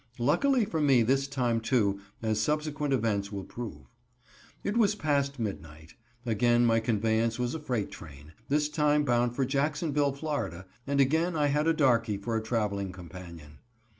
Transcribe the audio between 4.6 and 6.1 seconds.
It was past midnight.